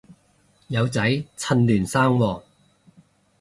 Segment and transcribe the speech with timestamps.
[0.69, 2.41] 有仔趁嫩生喎